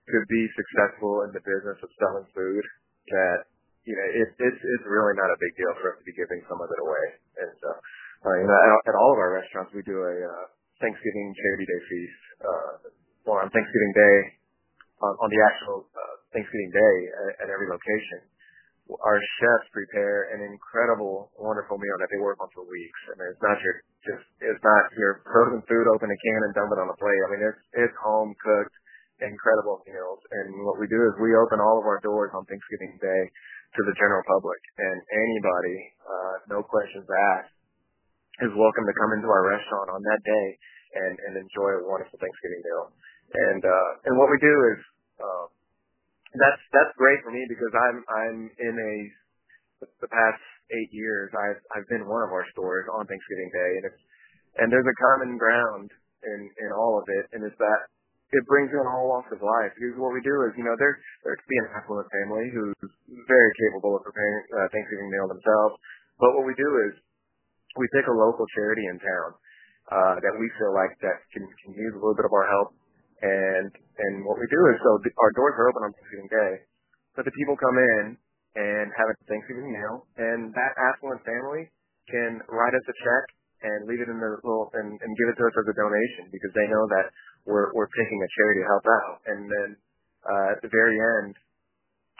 [0.07, 2.63] to be successful in the business of selling food
[3.11, 3.47] that
[3.83, 6.39] you know it, it's it's really not a big deal for us to be giving
[6.47, 7.05] some of it away.
[7.43, 7.69] And so,
[8.27, 10.45] uh, you know, at, at all of our restaurants, we do a uh,
[10.79, 12.21] Thanksgiving Charity Day feast.
[12.39, 12.71] Uh,
[13.27, 14.15] well, on Thanksgiving Day,
[15.03, 16.95] on, on the actual uh, Thanksgiving Day
[17.27, 18.23] at, at every location,
[19.03, 23.01] our chefs prepare an incredible, wonderful meal that they work on for weeks.
[23.11, 23.75] I mean, it's not your
[24.07, 27.21] just it's not your frozen food, open a can and dump it on a plate.
[27.27, 28.75] I mean, it's it's home cooked,
[29.21, 30.21] incredible meals.
[30.31, 33.21] And what we do is we open all of our doors on Thanksgiving Day
[33.77, 37.53] to the general public, and anybody, uh, no questions asked,
[38.47, 40.47] is welcome to come into our restaurant on that day
[40.97, 42.85] and and enjoy a wonderful Thanksgiving meal.
[43.51, 44.79] And uh, and what we do is.
[45.17, 45.45] Uh,
[46.35, 48.93] that's that's great for me because I'm I'm in a
[50.01, 53.85] the past eight years I've I've been one of our stores on Thanksgiving Day and
[53.87, 54.01] it's
[54.59, 55.87] and there's a common ground
[56.25, 57.81] in in all of it and it's that
[58.33, 59.71] it brings in all walks of life.
[59.77, 62.75] Because what we do is, you know, there there could be an affluent family who's
[63.27, 65.79] very capable of preparing uh, Thanksgiving meal themselves,
[66.19, 66.91] but what we do is
[67.77, 69.29] we pick a local charity in town
[69.93, 72.75] uh, that we feel like that can can use a little bit of our help
[73.21, 76.51] and and what we do is so the, our doors are open on Thanksgiving Day,
[77.17, 78.03] but the people come in
[78.57, 81.69] and have a Thanksgiving meal, and that affluent family
[82.09, 83.23] can write us a check
[83.65, 86.29] and leave it in the little and, and give it to us as a donation
[86.29, 87.09] because they know that
[87.47, 89.15] we're we're picking a charity to help out.
[89.31, 89.69] And then
[90.27, 91.33] uh, at the very end,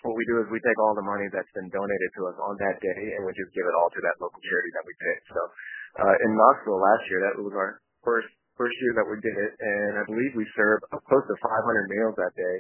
[0.08, 2.56] what we do is we take all the money that's been donated to us on
[2.64, 5.28] that day and we just give it all to that local charity that we picked.
[5.36, 5.42] So
[6.08, 9.54] uh, in Knoxville last year, that was our first first year that we did it,
[9.54, 12.58] and I believe we served close to 500 meals that day,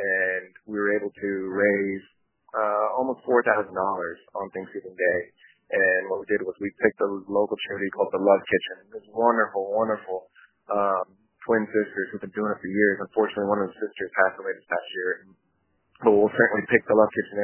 [0.00, 2.04] and we were able to raise
[2.56, 5.20] uh, almost four thousand dollars on Thanksgiving Day.
[5.74, 8.76] And what we did was we picked a local charity called the Love Kitchen.
[8.94, 10.28] This wonderful, wonderful
[10.70, 11.06] um,
[11.44, 12.96] twin sisters who've been doing it for years.
[13.04, 15.10] Unfortunately, one of the sisters passed away this past year,
[16.04, 17.38] but we'll certainly pick the Love Kitchen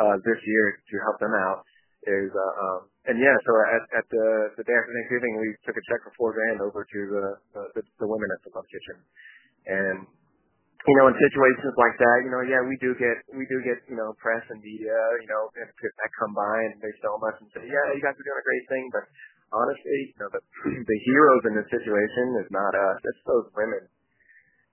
[0.00, 1.66] uh, this year to help them out
[2.08, 2.80] is uh, um,
[3.12, 6.12] and yeah, so at, at the the day after Thanksgiving, we took a check for
[6.16, 7.26] four grand over to the
[7.76, 8.96] the, the women at the Love Kitchen,
[9.68, 9.98] and
[10.80, 13.84] you know, in situations like that, you know, yeah, we do get we do get
[13.84, 15.68] you know press and media, you know, that,
[16.16, 18.64] come by and they film us and say, yeah, you guys are doing a great
[18.72, 19.04] thing, but
[19.52, 20.42] honestly, you know, the
[20.90, 23.84] the heroes in this situation is not us; it's those women.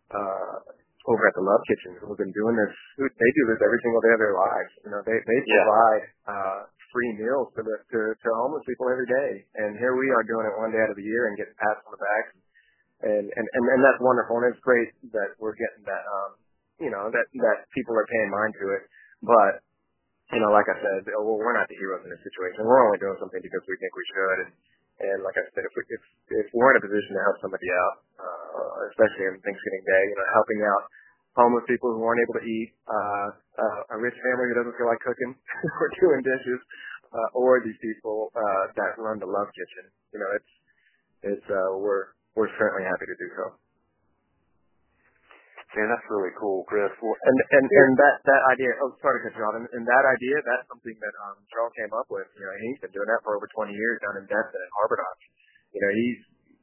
[0.07, 2.73] Uh, over at the Love Kitchen who've been doing this.
[2.99, 4.71] They do this every single day of their lives.
[4.83, 6.31] You know, they they provide yeah.
[6.31, 6.59] uh,
[6.91, 9.47] free meals to the to, to homeless people every day.
[9.63, 11.79] And here we are doing it one day out of the year and getting pats
[11.87, 12.23] on the back.
[13.07, 14.35] And and and, and that's wonderful.
[14.43, 16.31] And it's great that we're getting that um
[16.83, 18.83] you know that that people are paying mind to it.
[19.23, 19.63] But
[20.35, 22.67] you know, like I said, well, we're not the heroes in this situation.
[22.67, 24.37] We're only doing something because we think we should.
[24.43, 24.51] And
[24.97, 26.03] and like I said, if we, if
[26.43, 30.17] if we're in a position to help somebody out, uh, especially on Thanksgiving Day, you
[30.17, 30.83] know, helping out
[31.37, 33.27] homeless people who aren't able to eat, uh,
[33.61, 35.37] uh, a rich family who doesn't feel like cooking
[35.79, 36.59] or doing dishes,
[37.13, 39.85] uh, or these people uh, that run the Love Kitchen.
[40.11, 40.51] You know, it's
[41.23, 43.45] it's uh, we're we're certainly happy to do so.
[45.75, 46.89] Man, that's really cool, Chris.
[46.95, 48.71] And and and that that idea.
[48.79, 49.55] Oh, sorry to cut you off.
[49.59, 52.25] And, and that idea, that's something that um Charles came up with.
[52.39, 54.97] You know, he's been doing that for over 20 years down in Destin at Harbor
[54.97, 55.17] Dock.
[55.75, 56.19] You know, he's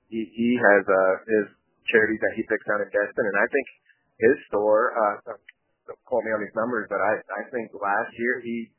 [0.08, 1.46] he he has uh his
[1.92, 3.66] charities that he picks down in Destin, and I think
[4.18, 5.36] his store, uh,
[5.84, 8.70] don't quote me on these numbers, but I, I think last year he,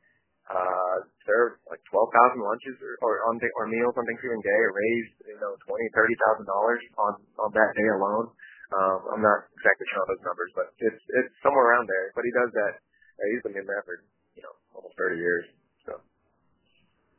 [0.48, 5.14] uh, served like 12,000 lunches or, or on, or meals on Thanksgiving Day, or raised,
[5.26, 7.12] you know, twenty, thirty thousand dollars on,
[7.42, 8.30] on that day alone.
[8.74, 12.10] Um, I'm not exactly sure on those numbers, but it's, it's somewhere around there.
[12.18, 12.74] But he does that.
[13.18, 14.02] Uh, he's been doing that for,
[14.34, 15.46] you know, almost 30 years.
[15.86, 15.98] So.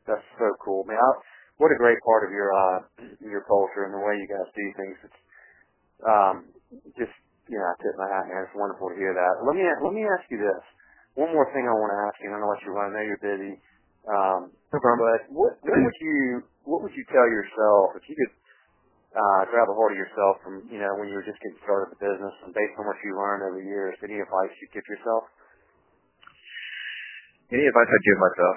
[0.08, 0.98] That's so cool, man.
[1.00, 1.10] I,
[1.60, 2.78] what a great part of your, uh,
[3.24, 4.96] your culture and the way you guys do things.
[5.04, 5.20] It's,
[6.04, 6.36] um,
[6.98, 7.14] just
[7.48, 8.44] yeah, I tip my hat, man.
[8.44, 9.34] It's wonderful to hear that.
[9.42, 10.62] Let me let me ask you this.
[11.16, 12.92] One more thing I want to ask you, and I know what you run.
[12.92, 13.54] I know you're busy.
[14.06, 15.02] Um, no problem.
[15.08, 18.32] But what, what would you what would you tell yourself if you could
[19.14, 21.94] uh, grab a hold of yourself from you know when you were just getting started
[21.94, 24.86] the business, and based on what you learned over the years, any advice you'd give
[24.88, 25.24] yourself?
[27.48, 28.56] Any advice I'd give myself?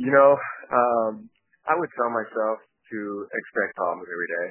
[0.00, 0.30] You know,
[0.74, 1.12] um,
[1.68, 2.58] I would tell myself
[2.90, 2.98] to
[3.30, 4.48] expect problems every day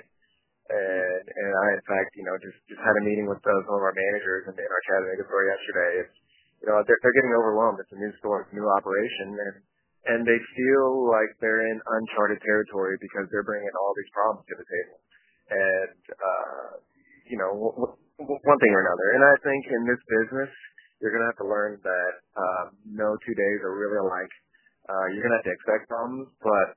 [0.70, 3.76] and and I in fact you know just just had a meeting with uh, some
[3.76, 5.92] of our managers in, in our Chattanooga store yesterday.
[6.06, 6.16] It's
[6.62, 7.82] you know they're they're getting overwhelmed.
[7.82, 9.56] It's a new store, it's a new operation, and
[10.14, 14.56] and they feel like they're in uncharted territory because they're bringing all these problems to
[14.56, 14.98] the table,
[15.50, 16.70] and uh,
[17.30, 17.52] you know
[18.20, 19.08] one thing or another.
[19.16, 20.52] And I think in this business,
[21.02, 24.34] you're gonna have to learn that um, no two days are really alike.
[24.90, 26.68] Uh, you're gonna have to expect problems, but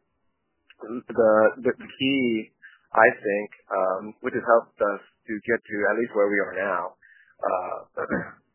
[0.83, 1.33] the
[1.63, 2.53] the, the key,
[2.95, 6.55] I think, um, which has helped us to get to at least where we are
[6.57, 6.83] now,
[7.43, 7.77] uh,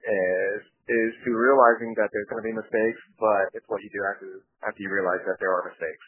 [0.07, 4.01] is is to realizing that there's going to be mistakes, but it's what you do
[4.07, 4.29] after
[4.63, 6.05] after you realize that there are mistakes.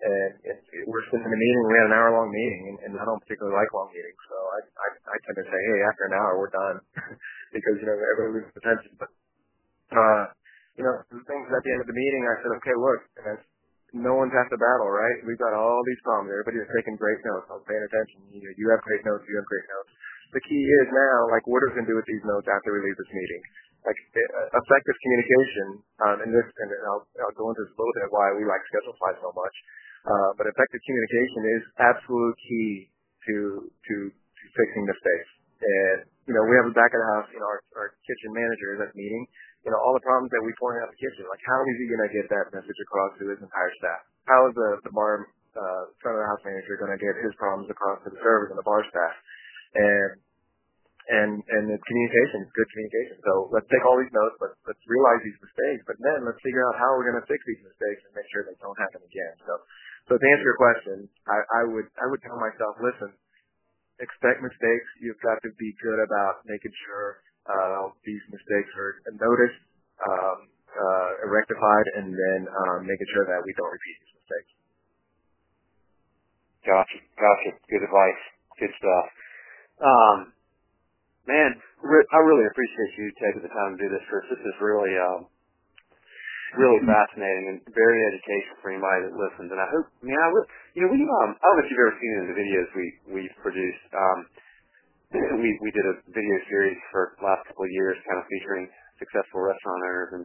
[0.00, 0.58] And it,
[0.88, 1.62] we're sitting in a meeting.
[1.68, 4.36] We had an hour long meeting, and, and I don't particularly like long meetings, so
[4.36, 6.76] I, I I tend to say, hey, after an hour we're done,
[7.56, 8.96] because you know everybody loses attention.
[8.96, 9.12] But
[9.92, 10.24] uh,
[10.80, 13.00] you know, the things at the end of the meeting, I said, okay, look,
[13.92, 15.18] no one's half the battle, right?
[15.26, 16.30] We've got all these problems.
[16.30, 17.50] Everybody's taking great notes.
[17.50, 18.22] I'm paying attention.
[18.30, 19.26] You, know, you have great notes.
[19.26, 19.90] You have great notes.
[20.30, 22.70] The key is now, like, what are we going to do with these notes after
[22.70, 23.42] we leave this meeting?
[23.82, 25.66] Like, uh, effective communication,
[26.06, 28.62] um, and this, and I'll, I'll go into this a little bit why we like
[28.70, 29.54] Schedulefly's so much.
[30.06, 32.88] Uh, but effective communication is absolute key
[33.28, 33.36] to,
[33.68, 35.30] to, to fixing mistakes.
[35.60, 38.32] And, you know, we have a back of the house, you know, our, our kitchen
[38.32, 39.28] manager is at meeting
[39.64, 41.28] you know, all the problems that we point out in the kitchen.
[41.28, 44.00] Like, how is he going to get that message across to his entire staff?
[44.24, 47.34] How is the, the bar, uh, front of the house manager going to get his
[47.36, 49.14] problems across to the servers and the bar staff?
[49.76, 50.10] And,
[51.10, 53.18] and, and communication, good communication.
[53.26, 56.62] So let's take all these notes, let's, let's realize these mistakes, but then let's figure
[56.70, 59.34] out how we're going to fix these mistakes and make sure they don't happen again.
[59.42, 59.52] So,
[60.06, 63.10] so to answer your question, I, I would, I would tell myself, listen,
[63.98, 64.88] expect mistakes.
[65.02, 67.20] You've got to be good about making sure
[67.50, 69.60] uh, these mistakes are noticed,
[70.06, 70.38] um,
[70.70, 74.50] uh, rectified, and then um, making sure that we don't repeat these mistakes.
[76.62, 77.50] Gotcha, gotcha.
[77.66, 78.22] Good advice.
[78.62, 79.06] Good stuff.
[79.80, 80.18] Um,
[81.30, 84.26] man, I really appreciate you taking the time to do this, Chris.
[84.34, 85.30] This is really, um,
[86.58, 89.54] really fascinating and very educational for anybody that listens.
[89.54, 91.70] And I hope, I mean, I would, you know, we, um, I don't know if
[91.70, 93.86] you've ever seen in the videos we we've produced.
[93.94, 94.18] Um,
[95.42, 98.66] we we did a video series for the last couple of years, kind of featuring
[98.98, 100.24] successful restaurant owners, and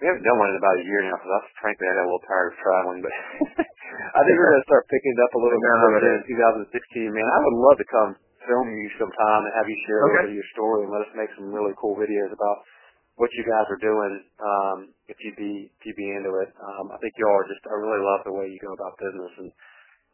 [0.00, 2.08] we haven't done one in about a year now because I frankly I got a
[2.08, 3.00] little tired of traveling.
[3.04, 3.14] But
[4.16, 7.12] I think we're gonna start picking it up a little bit in 2016.
[7.12, 8.10] Man, I would love to come
[8.46, 11.04] film you sometime and have you share a little bit of your story and let
[11.04, 12.58] us make some really cool videos about
[13.20, 14.14] what you guys are doing.
[14.40, 14.78] Um,
[15.12, 17.60] if you'd be if you'd be into it, um, I think you all are just.
[17.68, 19.50] I really love the way you go about business and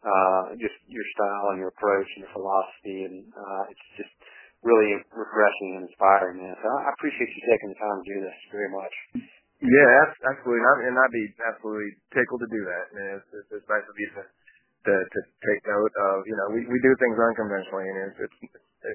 [0.05, 4.15] uh, just your style and your approach and your philosophy, and uh, it's just
[4.63, 6.55] really refreshing and inspiring, man.
[6.63, 8.95] So I appreciate you taking the time to do this very much.
[9.63, 9.99] Yeah,
[10.37, 12.85] absolutely, and I'd be absolutely tickled to do that.
[12.93, 14.23] Man, it's, it's, it's nice of you to,
[14.87, 16.15] to to take note of.
[16.25, 18.39] You know, we we do things unconventionally, and it's, it's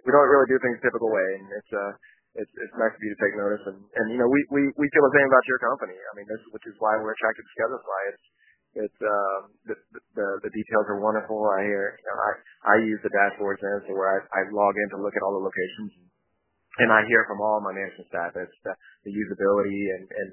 [0.08, 1.92] we don't really do things typical way, and it's uh
[2.40, 3.64] it's it's nice of you to take notice.
[3.68, 5.98] And and you know, we we we feel the same about your company.
[6.00, 8.02] I mean, this which is why we're attracted to Schedulefly.
[8.16, 8.26] It's
[8.72, 9.76] it's um, the,
[10.16, 11.36] the the details are wonderful.
[11.52, 12.32] I hear you know, I
[12.72, 15.36] I use the dashboards there, so where I, I log in to look at all
[15.36, 15.92] the locations,
[16.80, 20.30] and I hear from all my management staff the, the usability and and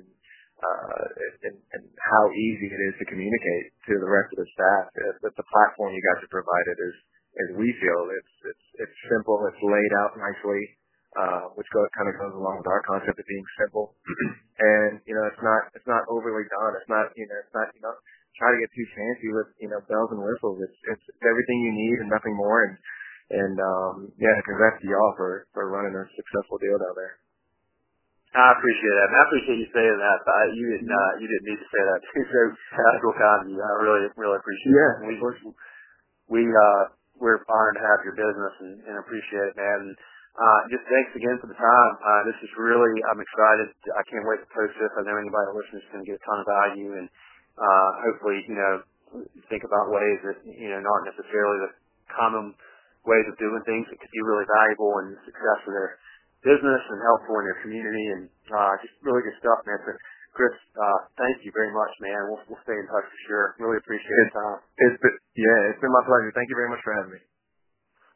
[0.59, 1.07] uh,
[1.47, 4.91] and, and how easy it is to communicate to the rest of the staff.
[5.23, 6.95] That the platform you guys have provided is,
[7.47, 9.39] as we feel, it's it's it's simple.
[9.47, 10.63] It's laid out nicely,
[11.15, 13.95] uh, which go, kind of goes along with our concept of being simple.
[14.59, 16.73] and you know, it's not it's not overly done.
[16.75, 17.95] It's not you know it's not you know
[18.35, 20.59] try to get too fancy with you know bells and whistles.
[20.59, 22.67] It's it's, everything you need and nothing more.
[22.67, 22.75] And
[23.31, 27.15] and um, yeah, congrats to y'all for for running a successful deal down there.
[28.37, 29.09] I appreciate that.
[29.09, 30.19] I appreciate you saying that.
[30.29, 32.01] But you didn't uh, you didn't need to say that.
[32.13, 32.41] so
[32.77, 33.57] that's real kind of you.
[33.57, 35.17] I really really appreciate yeah, it.
[35.17, 35.17] We
[36.29, 39.91] we uh we're honored to have your business and, and appreciate it, man.
[39.91, 39.95] And,
[40.39, 41.93] uh, just thanks again for the time.
[41.99, 43.75] Uh, this is really, I'm excited.
[43.91, 44.95] I can't wait to post this.
[44.95, 47.11] I know anybody listening is going to get a ton of value and,
[47.59, 48.87] uh, hopefully, you know,
[49.51, 51.71] think about ways that, you know, not necessarily the
[52.15, 52.55] common
[53.03, 55.99] ways of doing things that could be really valuable and success for their
[56.45, 59.79] business and helpful in your community and, uh, just really good stuff, man.
[59.87, 59.93] So,
[60.37, 62.31] Chris, uh, thank you very much, man.
[62.31, 63.47] We'll, we'll stay in touch for sure.
[63.61, 64.33] Really appreciate it.
[64.35, 64.57] Uh,
[64.89, 66.31] it's been, yeah, it's been my pleasure.
[66.37, 67.23] Thank you very much for having me.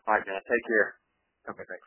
[0.08, 0.40] All right, man.
[0.46, 0.88] Take care.
[1.50, 1.87] Okay, thanks.